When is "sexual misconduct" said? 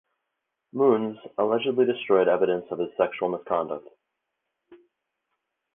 2.97-3.87